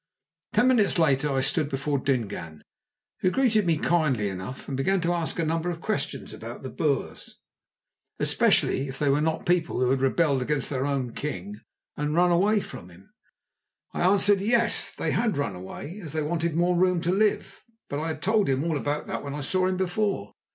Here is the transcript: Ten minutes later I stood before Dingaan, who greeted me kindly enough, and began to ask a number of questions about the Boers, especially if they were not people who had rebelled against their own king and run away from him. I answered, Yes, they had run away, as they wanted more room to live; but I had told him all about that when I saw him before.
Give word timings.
Ten 0.53 0.67
minutes 0.69 0.97
later 0.97 1.31
I 1.31 1.41
stood 1.41 1.69
before 1.69 1.99
Dingaan, 1.99 2.63
who 3.19 3.29
greeted 3.29 3.67
me 3.67 3.77
kindly 3.77 4.29
enough, 4.29 4.67
and 4.67 4.75
began 4.75 4.99
to 5.01 5.13
ask 5.13 5.37
a 5.37 5.45
number 5.45 5.69
of 5.69 5.79
questions 5.79 6.33
about 6.33 6.63
the 6.63 6.71
Boers, 6.71 7.37
especially 8.17 8.87
if 8.87 8.97
they 8.97 9.09
were 9.09 9.21
not 9.21 9.45
people 9.45 9.79
who 9.79 9.91
had 9.91 10.01
rebelled 10.01 10.41
against 10.41 10.71
their 10.71 10.87
own 10.87 11.13
king 11.13 11.55
and 11.95 12.15
run 12.15 12.31
away 12.31 12.61
from 12.61 12.89
him. 12.89 13.13
I 13.93 14.01
answered, 14.01 14.41
Yes, 14.41 14.89
they 14.91 15.11
had 15.11 15.37
run 15.37 15.55
away, 15.55 15.99
as 15.99 16.13
they 16.13 16.23
wanted 16.23 16.55
more 16.55 16.75
room 16.75 16.99
to 17.01 17.11
live; 17.11 17.61
but 17.87 17.99
I 17.99 18.07
had 18.07 18.23
told 18.23 18.47
him 18.49 18.63
all 18.63 18.77
about 18.77 19.05
that 19.05 19.21
when 19.21 19.35
I 19.35 19.41
saw 19.41 19.67
him 19.67 19.77
before. 19.77 20.33